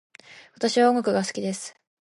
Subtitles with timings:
[0.55, 1.75] 私は音楽が好きです。